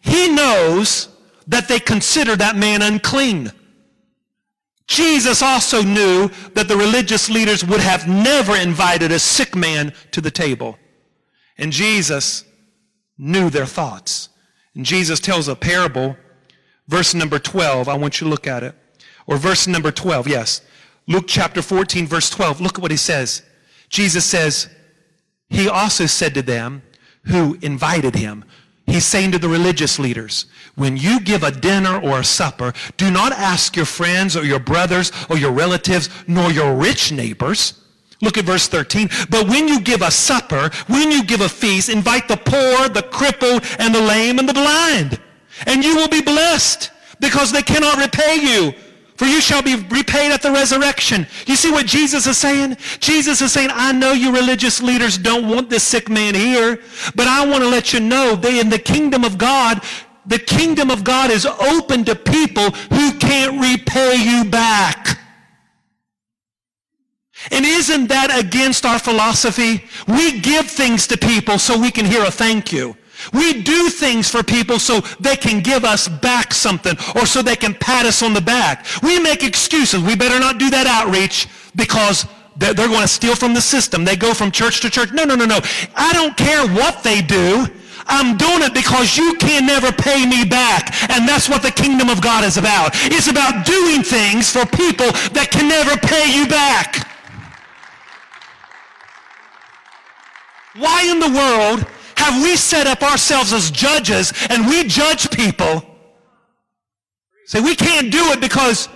[0.00, 1.08] He knows
[1.48, 3.52] that they consider that man unclean.
[4.88, 10.20] Jesus also knew that the religious leaders would have never invited a sick man to
[10.20, 10.78] the table.
[11.58, 12.44] And Jesus
[13.18, 14.30] knew their thoughts.
[14.74, 16.16] And Jesus tells a parable,
[16.88, 17.86] verse number 12.
[17.86, 18.74] I want you to look at it.
[19.26, 20.62] Or verse number 12, yes.
[21.06, 22.62] Luke chapter 14, verse 12.
[22.62, 23.42] Look at what he says.
[23.90, 24.70] Jesus says,
[25.50, 26.82] He also said to them
[27.24, 28.44] who invited him,
[28.88, 33.10] He's saying to the religious leaders, when you give a dinner or a supper, do
[33.10, 37.74] not ask your friends or your brothers or your relatives nor your rich neighbors.
[38.22, 39.10] Look at verse 13.
[39.28, 43.06] But when you give a supper, when you give a feast, invite the poor, the
[43.10, 45.20] crippled, and the lame, and the blind.
[45.66, 48.72] And you will be blessed because they cannot repay you
[49.18, 51.26] for you shall be repaid at the resurrection.
[51.46, 52.76] You see what Jesus is saying?
[53.00, 56.80] Jesus is saying, I know you religious leaders don't want this sick man here,
[57.16, 59.82] but I want to let you know that in the kingdom of God,
[60.24, 65.18] the kingdom of God is open to people who can't repay you back.
[67.50, 69.84] And isn't that against our philosophy?
[70.06, 72.96] We give things to people so we can hear a thank you.
[73.32, 77.56] We do things for people so they can give us back something or so they
[77.56, 78.86] can pat us on the back.
[79.02, 80.02] We make excuses.
[80.02, 82.26] We better not do that outreach because
[82.56, 84.04] they're, going to steal from the system.
[84.04, 85.10] They go from church to church.
[85.12, 85.60] No, no, no, no.
[85.94, 87.66] I don't care what they do.
[88.06, 91.10] I'm doing it because you can never pay me back.
[91.10, 92.92] And that's what the kingdom of God is about.
[92.94, 97.06] It's about doing things for people that can never pay you back.
[100.74, 101.86] Why in the world
[102.18, 105.82] have we set up ourselves as judges and we judge people?
[107.46, 108.88] Say, we can't do it because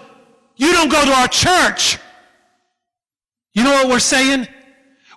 [0.57, 1.99] you don't go to our church.
[3.55, 4.47] You know what we're saying?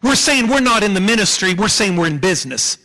[0.04, 1.54] We're saying we're not in the ministry.
[1.54, 2.78] We're saying we're in business.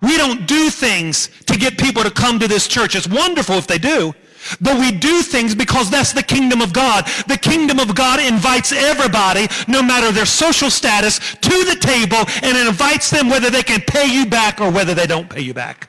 [0.00, 2.94] We don't do things to get people to come to this church.
[2.94, 4.14] It's wonderful if they do.
[4.60, 7.06] But we do things because that's the kingdom of God.
[7.26, 12.56] The kingdom of God invites everybody, no matter their social status, to the table and
[12.56, 15.54] it invites them whether they can pay you back or whether they don't pay you
[15.54, 15.88] back.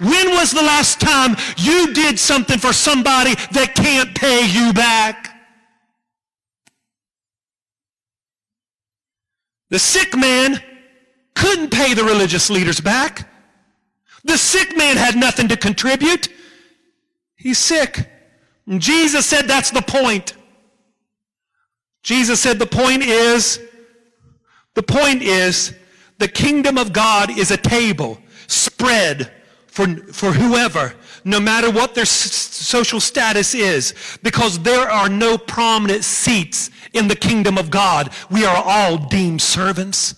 [0.00, 5.34] When was the last time you did something for somebody that can't pay you back?
[9.70, 10.62] The sick man
[11.34, 13.27] couldn't pay the religious leaders back.
[14.24, 16.28] The sick man had nothing to contribute.
[17.36, 18.10] He's sick.
[18.66, 20.34] And Jesus said that's the point.
[22.02, 23.60] Jesus said the point is,
[24.74, 25.74] the point is,
[26.18, 29.32] the kingdom of God is a table spread
[29.66, 35.38] for, for whoever, no matter what their s- social status is, because there are no
[35.38, 38.10] prominent seats in the kingdom of God.
[38.30, 40.14] We are all deemed servants.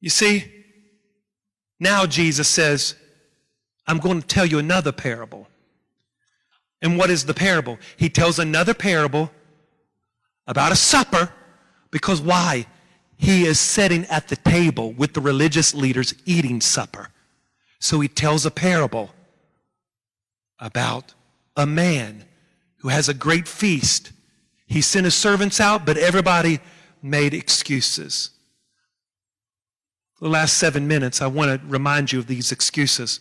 [0.00, 0.59] You see,
[1.80, 2.94] now Jesus says,
[3.86, 5.48] I'm going to tell you another parable.
[6.80, 7.78] And what is the parable?
[7.96, 9.32] He tells another parable
[10.46, 11.32] about a supper
[11.90, 12.66] because why?
[13.20, 17.10] he is sitting at the table with the religious leaders eating supper.
[17.78, 19.10] So he tells a parable
[20.58, 21.12] about
[21.54, 22.24] a man
[22.78, 24.12] who has a great feast.
[24.66, 26.60] He sent his servants out, but everybody
[27.02, 28.30] made excuses.
[30.20, 33.20] The last seven minutes, I want to remind you of these excuses.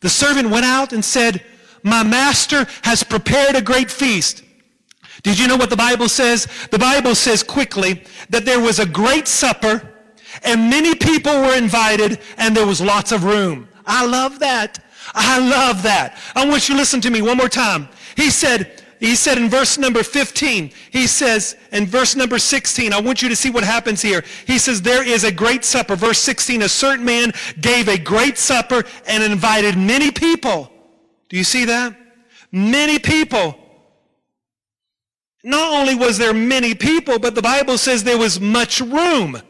[0.00, 1.44] The servant went out and said,
[1.82, 4.42] My master has prepared a great feast
[5.22, 6.46] did you know what the Bible says?
[6.70, 9.82] The Bible says quickly that there was a great supper
[10.42, 13.68] and many people were invited and there was lots of room.
[13.86, 14.82] I love that.
[15.12, 16.18] I love that.
[16.34, 17.88] I want you to listen to me one more time.
[18.16, 23.00] He said, he said in verse number 15, he says in verse number 16, I
[23.00, 24.22] want you to see what happens here.
[24.46, 25.96] He says, there is a great supper.
[25.96, 27.32] Verse 16, a certain man
[27.62, 30.70] gave a great supper and invited many people.
[31.30, 31.96] Do you see that?
[32.52, 33.56] Many people.
[35.42, 39.40] Not only was there many people, but the Bible says there was much room.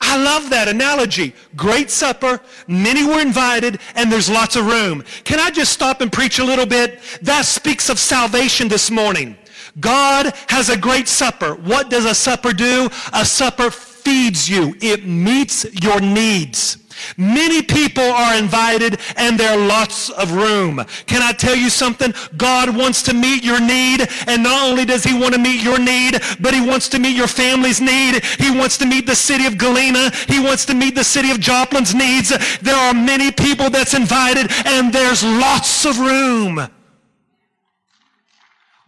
[0.00, 1.34] I love that analogy.
[1.56, 5.04] Great supper, many were invited, and there's lots of room.
[5.24, 7.00] Can I just stop and preach a little bit?
[7.22, 9.36] That speaks of salvation this morning.
[9.80, 11.54] God has a great supper.
[11.54, 12.88] What does a supper do?
[13.12, 14.74] A supper feeds you.
[14.80, 16.78] It meets your needs.
[17.16, 20.84] Many people are invited and there are lots of room.
[21.06, 22.12] Can I tell you something?
[22.36, 25.78] God wants to meet your need and not only does he want to meet your
[25.78, 28.24] need, but he wants to meet your family's need.
[28.38, 30.10] He wants to meet the city of Galena.
[30.28, 32.30] He wants to meet the city of Joplin's needs.
[32.58, 36.68] There are many people that's invited and there's lots of room.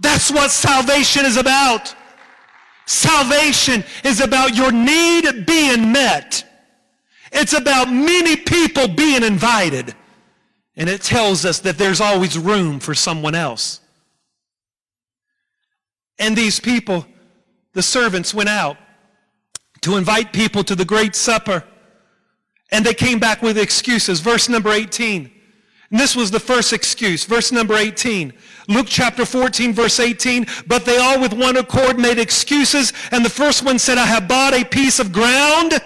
[0.01, 1.95] That's what salvation is about.
[2.87, 6.45] Salvation is about your need being met.
[7.33, 9.95] It's about many people being invited.
[10.77, 13.81] And it tells us that there's always room for someone else.
[16.19, 17.07] And these people,
[17.73, 18.77] the servants, went out
[19.83, 21.65] to invite people to the great supper.
[22.71, 24.21] And they came back with excuses.
[24.21, 25.31] Verse number 18.
[25.91, 27.25] And this was the first excuse.
[27.25, 28.33] Verse number 18.
[28.69, 30.47] Luke chapter 14, verse 18.
[30.67, 32.93] But they all with one accord made excuses.
[33.11, 35.81] And the first one said, I have bought a piece of ground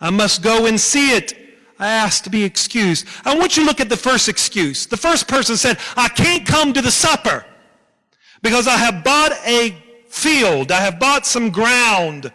[0.00, 1.34] I must go and see it.
[1.78, 3.06] I asked to be excused.
[3.24, 4.86] I want you to look at the first excuse.
[4.86, 7.44] The first person said, I can't come to the supper
[8.42, 9.74] because I have bought a
[10.08, 10.72] field.
[10.72, 12.32] I have bought some ground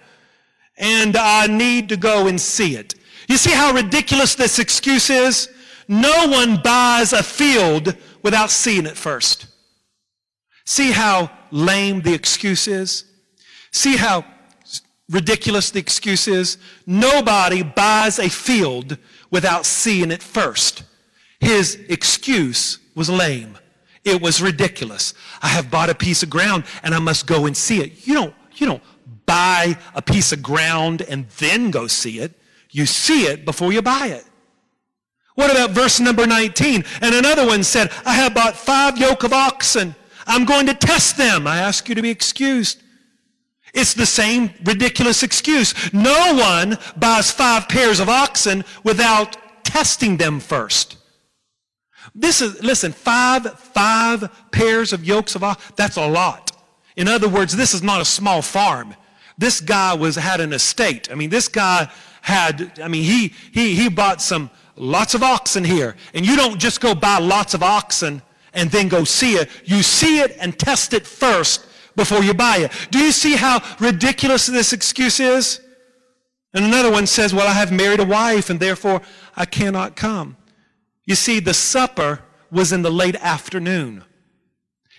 [0.78, 2.96] and I need to go and see it.
[3.28, 5.50] You see how ridiculous this excuse is?
[5.88, 9.48] No one buys a field without seeing it first.
[10.66, 13.06] See how lame the excuse is?
[13.72, 14.26] See how
[15.10, 16.58] ridiculous the excuse is.
[16.86, 18.98] Nobody buys a field
[19.32, 20.84] without seeing it first.
[21.40, 23.58] His excuse was lame.
[24.04, 25.14] It was ridiculous.
[25.42, 28.08] I have bought a piece of ground and I must go and see it.
[28.08, 28.84] You don't, you don't
[29.26, 32.40] buy a piece of ground and then go see it.
[32.72, 34.26] You see it before you buy it.
[35.36, 36.84] What about verse number 19?
[37.02, 39.96] And another one said, I have bought five yoke of oxen.
[40.28, 41.46] I'm going to test them.
[41.46, 42.82] I ask you to be excused.
[43.76, 45.94] It's the same ridiculous excuse.
[45.94, 50.98] No one buys five pairs of oxen without testing them first.
[52.16, 56.52] This is, listen, five, five pairs of yokes of oxen, that's a lot.
[56.96, 58.96] In other words, this is not a small farm.
[59.38, 61.12] This guy was, had an estate.
[61.12, 65.64] I mean, this guy had, I mean, he, he, he bought some, lots of oxen
[65.64, 65.96] here.
[66.14, 68.22] And you don't just go buy lots of oxen
[68.54, 69.50] and then go see it.
[69.66, 72.72] You see it and test it first before you buy it.
[72.92, 75.62] Do you see how ridiculous this excuse is?
[76.54, 79.02] And another one says, well, I have married a wife and therefore
[79.36, 80.38] I cannot come.
[81.06, 84.04] You see, the supper was in the late afternoon.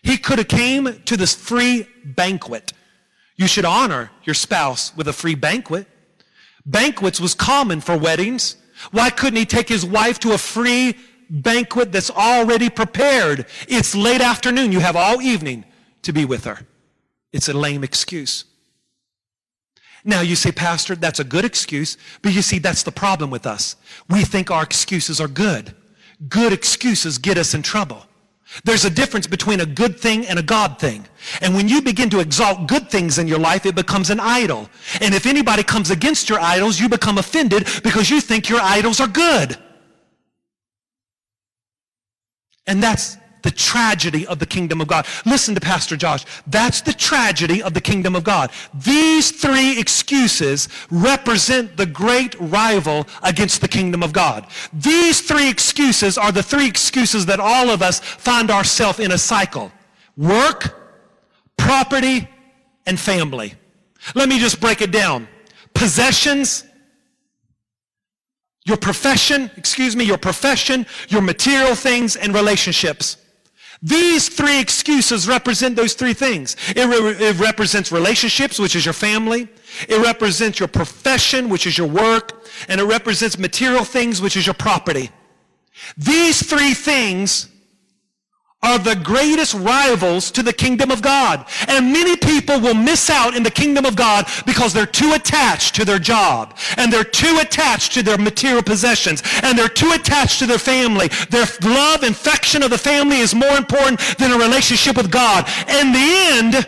[0.03, 2.73] He could have came to this free banquet.
[3.37, 5.87] You should honor your spouse with a free banquet.
[6.65, 8.57] Banquets was common for weddings.
[8.91, 10.97] Why couldn't he take his wife to a free
[11.31, 13.47] banquet that's already prepared?
[13.69, 14.73] It's late afternoon.
[14.73, 15.65] You have all evening
[16.03, 16.61] to be with her.
[17.37, 18.47] It's a lame excuse.
[20.05, 23.47] Now you say, Pastor, that's a good excuse, but you see, that's the problem with
[23.47, 23.77] us.
[24.09, 25.75] We think our excuses are good.
[26.31, 28.07] Good excuses get us in trouble.
[28.65, 31.07] There's a difference between a good thing and a God thing.
[31.43, 34.71] And when you begin to exalt good things in your life, it becomes an idol.
[35.03, 38.99] And if anybody comes against your idols, you become offended because you think your idols
[38.99, 39.59] are good.
[42.67, 45.07] And that's the tragedy of the kingdom of God.
[45.25, 46.25] Listen to Pastor Josh.
[46.49, 48.51] That's the tragedy of the kingdom of God.
[48.75, 54.49] These three excuses represent the great rival against the kingdom of God.
[54.73, 59.19] These three excuses are the three excuses that all of us find ourselves in a
[59.19, 59.71] cycle.
[60.17, 60.77] Work,
[61.57, 62.29] property,
[62.85, 63.55] and family.
[64.17, 65.29] Let me just break it down.
[65.73, 66.65] Possessions,
[68.65, 73.19] your profession, excuse me, your profession, your material things, and relationships.
[73.83, 76.57] These three excuses represent those three things.
[76.71, 79.49] It, re- it, represents relationships, which is your family.
[79.89, 82.47] It represents your profession, which is your work.
[82.69, 85.11] And it represents material things, which is your property.
[85.97, 87.49] These three things
[88.67, 91.47] are the greatest rivals to the kingdom of God.
[91.69, 95.77] And many people will miss out in the kingdom of God because they're too attached
[95.77, 100.41] to their job and they're too attached to their material possessions and they're too attached
[100.41, 101.09] to their family.
[101.31, 105.47] Their love, affection of the family is more important than a relationship with God.
[105.69, 106.67] In the end,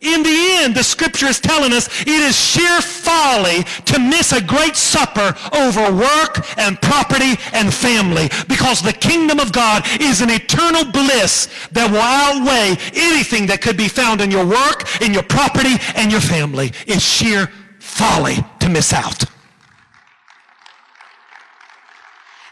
[0.00, 4.40] in the end, the scripture is telling us it is sheer folly to miss a
[4.40, 10.30] great supper over work and property and family because the kingdom of God is an
[10.30, 15.22] eternal bliss that will outweigh anything that could be found in your work, in your
[15.22, 16.72] property, and your family.
[16.86, 19.24] It's sheer folly to miss out.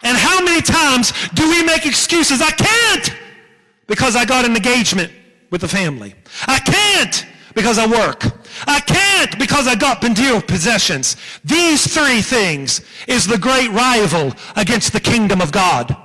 [0.03, 2.43] And how many times do we make excuses?
[2.43, 3.17] I can't
[3.87, 5.11] because I got an engagement
[5.51, 6.15] with the family.
[6.47, 7.27] I can't
[7.59, 8.25] because I work.
[8.69, 11.17] I can't because I got material possessions.
[11.45, 15.97] These three things is the great rival against the kingdom of God.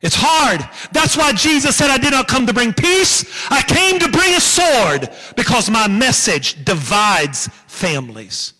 [0.00, 0.66] It's hard.
[0.90, 3.26] That's why Jesus said, I did not come to bring peace.
[3.50, 8.54] I came to bring a sword because my message divides families.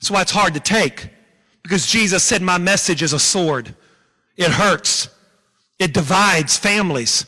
[0.00, 1.08] That's why it's hard to take
[1.62, 3.76] because Jesus said, my message is a sword.
[4.36, 5.08] It hurts.
[5.78, 7.26] It divides families.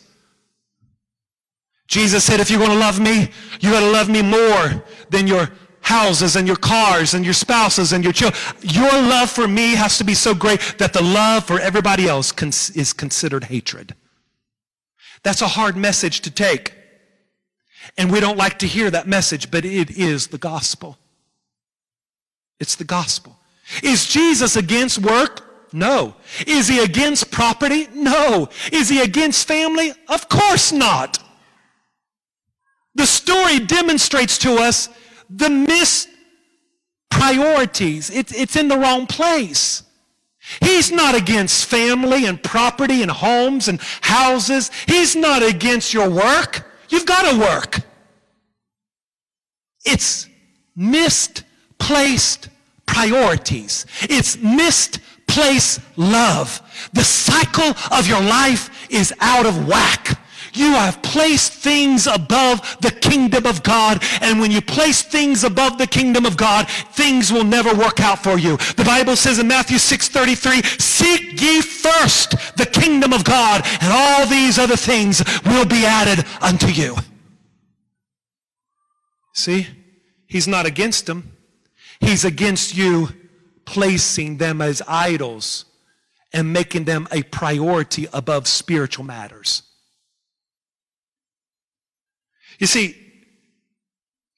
[1.90, 3.28] Jesus said, if you're going to love me,
[3.60, 7.92] you got to love me more than your houses and your cars and your spouses
[7.92, 8.40] and your children.
[8.62, 12.32] Your love for me has to be so great that the love for everybody else
[12.70, 13.96] is considered hatred.
[15.24, 16.74] That's a hard message to take.
[17.98, 20.96] And we don't like to hear that message, but it is the gospel.
[22.60, 23.36] It's the gospel.
[23.82, 25.72] Is Jesus against work?
[25.72, 26.14] No.
[26.46, 27.88] Is he against property?
[27.92, 28.48] No.
[28.70, 29.92] Is he against family?
[30.08, 31.18] Of course not.
[32.94, 34.88] The story demonstrates to us
[35.28, 36.08] the missed
[37.10, 38.10] priorities.
[38.10, 39.82] It, it's in the wrong place.
[40.60, 44.70] He's not against family and property and homes and houses.
[44.86, 46.66] He's not against your work.
[46.88, 47.80] You've got to work.
[49.84, 50.28] It's
[50.74, 52.48] misplaced
[52.86, 53.86] priorities.
[54.02, 56.60] It's misplaced love.
[56.92, 60.19] The cycle of your life is out of whack.
[60.52, 64.02] You have placed things above the kingdom of God.
[64.20, 68.22] And when you place things above the kingdom of God, things will never work out
[68.22, 68.56] for you.
[68.76, 74.26] The Bible says in Matthew 6.33, Seek ye first the kingdom of God, and all
[74.26, 76.96] these other things will be added unto you.
[79.32, 79.66] See?
[80.26, 81.36] He's not against them.
[82.00, 83.08] He's against you
[83.64, 85.64] placing them as idols
[86.32, 89.62] and making them a priority above spiritual matters.
[92.60, 92.94] You see,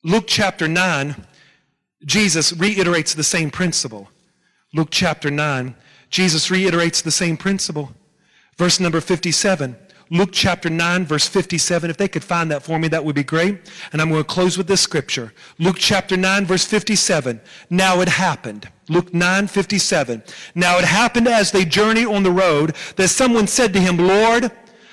[0.05, 1.27] Luke chapter 9,
[2.05, 4.09] Jesus reiterates the same principle.
[4.73, 5.75] Luke chapter 9,
[6.09, 7.93] Jesus reiterates the same principle.
[8.57, 9.77] Verse number 57.
[10.11, 11.91] Luke chapter 9, verse 57.
[11.91, 13.73] If they could find that for me, that would be great.
[13.93, 15.33] And I'm going to close with this scripture.
[15.59, 17.41] Luke chapter 9, verse 57.
[17.71, 18.69] Now it happened.
[18.89, 20.23] Luke 9, 57.
[20.55, 24.53] Now it happened as they journeyed on the road that someone said to him, Lord,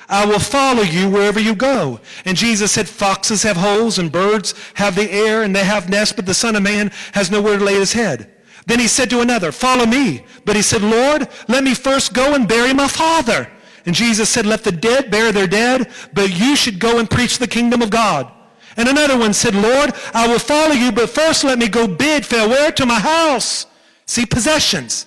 [0.10, 1.99] I will follow you wherever you go.
[2.26, 6.14] And Jesus said, foxes have holes and birds have the air and they have nests,
[6.14, 8.32] but the son of man has nowhere to lay his head.
[8.66, 10.26] Then he said to another, follow me.
[10.45, 13.49] But he said, Lord, let me first go and bury my father.
[13.86, 17.38] And Jesus said, let the dead bury their dead, but you should go and preach
[17.38, 18.32] the kingdom of God.
[18.78, 22.26] And another one said, Lord, I will follow you, but first let me go bid
[22.26, 23.66] farewell to my house.
[24.05, 25.05] See, possessions.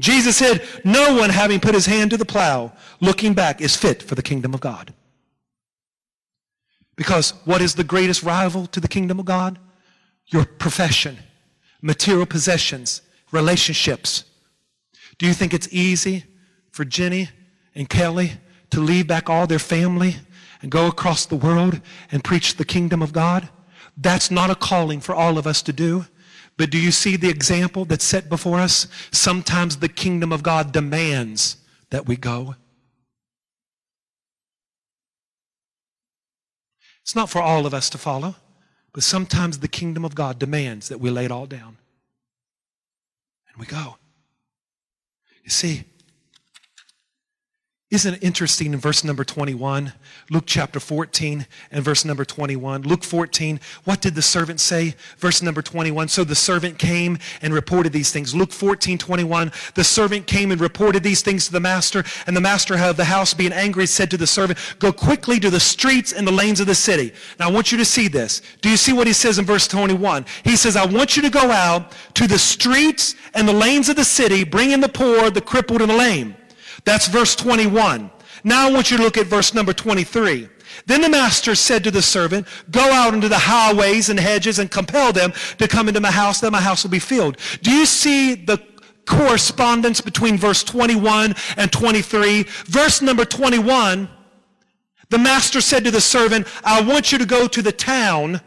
[0.00, 4.02] Jesus said, no one having put his hand to the plow, looking back, is fit
[4.02, 4.92] for the kingdom of God.
[6.96, 9.58] Because what is the greatest rival to the kingdom of God?
[10.26, 11.18] Your profession,
[11.82, 14.24] material possessions, relationships.
[15.18, 16.24] Do you think it's easy
[16.70, 17.28] for Jenny
[17.74, 18.32] and Kelly
[18.70, 20.16] to leave back all their family
[20.62, 21.80] and go across the world
[22.10, 23.48] and preach the kingdom of God?
[23.96, 26.06] That's not a calling for all of us to do.
[26.56, 28.86] But do you see the example that's set before us?
[29.10, 31.56] Sometimes the kingdom of God demands
[31.90, 32.54] that we go.
[37.02, 38.36] It's not for all of us to follow,
[38.92, 41.76] but sometimes the kingdom of God demands that we lay it all down.
[43.48, 43.98] And we go.
[45.42, 45.84] You see,
[47.94, 49.92] isn't it interesting in verse number 21?
[50.28, 52.82] Luke chapter 14 and verse number 21.
[52.82, 54.96] Luke 14, what did the servant say?
[55.18, 56.08] Verse number 21.
[56.08, 58.34] So the servant came and reported these things.
[58.34, 59.52] Luke 14, 21.
[59.74, 63.04] The servant came and reported these things to the master, and the master of the
[63.04, 66.58] house, being angry, said to the servant, Go quickly to the streets and the lanes
[66.58, 67.12] of the city.
[67.38, 68.42] Now I want you to see this.
[68.60, 70.26] Do you see what he says in verse 21?
[70.42, 73.94] He says, I want you to go out to the streets and the lanes of
[73.94, 76.34] the city, bringing the poor, the crippled, and the lame.
[76.84, 78.10] That's verse 21.
[78.44, 80.48] Now I want you to look at verse number 23.
[80.86, 84.70] Then the master said to the servant, Go out into the highways and hedges and
[84.70, 87.38] compel them to come into my house, that my house will be filled.
[87.62, 88.62] Do you see the
[89.06, 92.42] correspondence between verse 21 and 23?
[92.42, 94.08] Verse number 21,
[95.10, 98.40] the master said to the servant, I want you to go to the town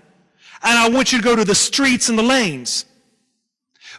[0.63, 2.85] and I want you to go to the streets and the lanes.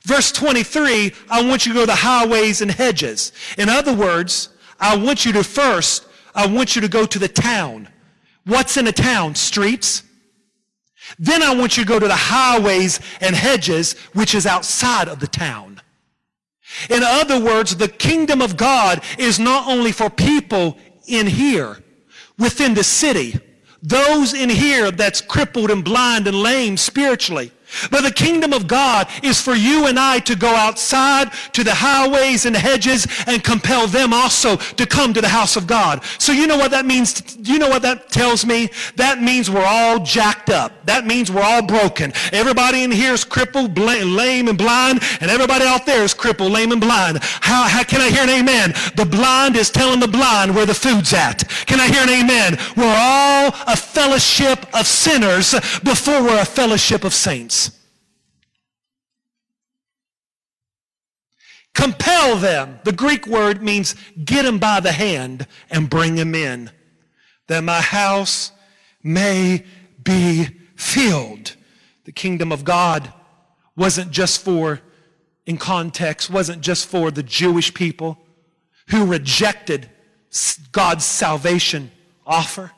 [0.04, 3.32] Verse 23, I want you to go to highways and hedges.
[3.56, 7.28] In other words, I want you to first, I want you to go to the
[7.28, 7.88] town.
[8.44, 9.34] What's in a town?
[9.34, 10.02] Streets.
[11.18, 15.20] Then I want you to go to the highways and hedges, which is outside of
[15.20, 15.80] the town.
[16.90, 21.82] In other words, the kingdom of God is not only for people in here,
[22.38, 23.38] within the city,
[23.82, 27.52] those in here that's crippled and blind and lame spiritually.
[27.90, 31.74] But the kingdom of God is for you and I to go outside to the
[31.74, 36.02] highways and hedges and compel them also to come to the house of God.
[36.18, 37.36] So you know what that means?
[37.42, 38.70] You know what that tells me?
[38.96, 40.72] That means we're all jacked up.
[40.86, 42.12] That means we're all broken.
[42.32, 46.72] Everybody in here is crippled, lame, and blind, and everybody out there is crippled, lame,
[46.72, 47.18] and blind.
[47.22, 48.72] How, how can I hear an amen?
[48.96, 51.48] The blind is telling the blind where the food's at.
[51.66, 52.58] Can I hear an amen?
[52.76, 55.52] We're all a fellowship of sinners
[55.84, 57.57] before we're a fellowship of saints.
[61.78, 62.80] Compel them.
[62.82, 66.72] The Greek word means get them by the hand and bring them in,
[67.46, 68.50] that my house
[69.00, 69.64] may
[70.02, 71.54] be filled.
[72.04, 73.12] The kingdom of God
[73.76, 74.80] wasn't just for,
[75.46, 78.18] in context, wasn't just for the Jewish people
[78.88, 79.88] who rejected
[80.72, 81.92] God's salvation
[82.26, 82.72] offer.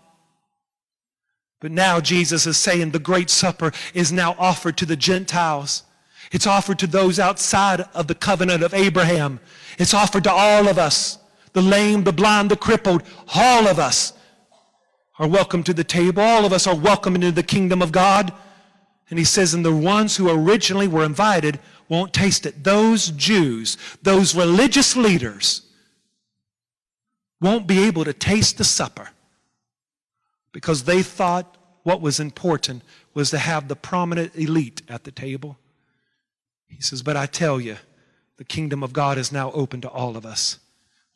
[1.58, 5.84] But now Jesus is saying the great supper is now offered to the Gentiles
[6.30, 9.40] it's offered to those outside of the covenant of Abraham.
[9.78, 11.18] It's offered to all of us.
[11.52, 13.02] The lame, the blind, the crippled,
[13.34, 14.12] all of us
[15.18, 16.22] are welcome to the table.
[16.22, 18.32] All of us are welcome into the kingdom of God.
[19.10, 21.58] And he says, and the ones who originally were invited
[21.88, 22.62] won't taste it.
[22.62, 25.62] Those Jews, those religious leaders,
[27.40, 29.10] won't be able to taste the supper
[30.52, 32.82] because they thought what was important
[33.14, 35.58] was to have the prominent elite at the table.
[36.70, 37.76] He says, But I tell you,
[38.38, 40.58] the kingdom of God is now open to all of us.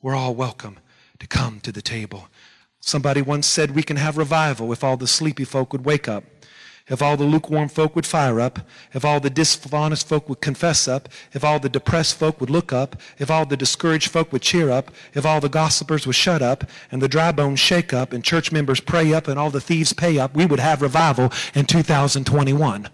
[0.03, 0.79] We're all welcome
[1.19, 2.29] to come to the table.
[2.81, 6.25] Somebody once said we can have revival if all the sleepy folk would wake up,
[6.87, 8.59] if all the lukewarm folk would fire up,
[8.93, 12.75] if all the dishonest folk would confess up, if all the depressed folk would look
[12.75, 16.43] up, if all the discouraged folk would cheer up, if all the gossipers would shut
[16.43, 19.63] up, and the dry bones shake up, and church members pray up, and all the
[19.63, 22.91] thieves pay up, we would have revival in 2021.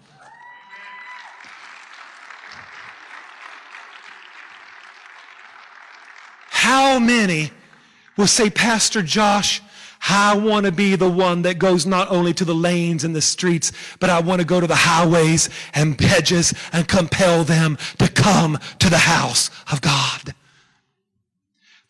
[6.71, 7.51] How many
[8.16, 9.61] will say, Pastor Josh,
[10.09, 13.21] I want to be the one that goes not only to the lanes and the
[13.21, 18.07] streets, but I want to go to the highways and hedges and compel them to
[18.07, 20.33] come to the house of God.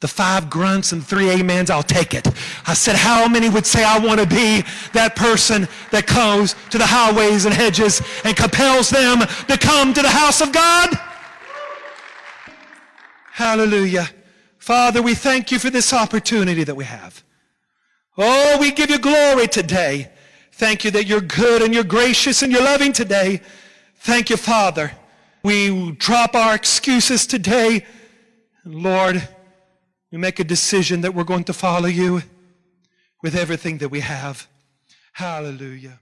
[0.00, 2.26] The five grunts and three amens, I'll take it.
[2.66, 4.64] I said, how many would say I want to be
[4.94, 10.00] that person that goes to the highways and hedges and compels them to come to
[10.00, 10.88] the house of God?
[13.30, 14.08] Hallelujah.
[14.60, 17.24] Father, we thank you for this opportunity that we have.
[18.18, 20.10] Oh, we give you glory today.
[20.52, 23.40] Thank you that you're good and you're gracious and you're loving today.
[23.96, 24.92] Thank you, Father.
[25.42, 27.86] We drop our excuses today.
[28.66, 29.26] Lord,
[30.12, 32.22] we make a decision that we're going to follow you
[33.22, 34.46] with everything that we have.
[35.14, 36.00] Hallelujah.